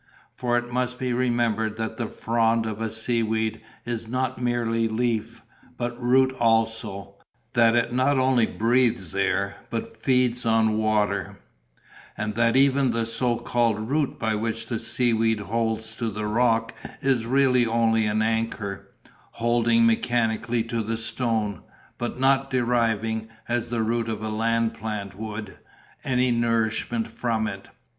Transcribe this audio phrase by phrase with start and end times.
[0.33, 4.87] For it must be remembered that the frond of a sea weed is not merely
[4.87, 5.43] leaf,
[5.77, 7.17] but root also;
[7.53, 11.37] that it not only breathes air, but feeds on water;
[12.17, 16.25] and that even the so called root by which a sea weed holds to the
[16.25, 16.73] rock
[17.03, 18.89] is really only an anchor,
[19.33, 21.61] holding mechanically to the stone,
[21.99, 25.59] but not deriving, as the root of a land plant would,
[26.03, 27.69] any nourishment from it.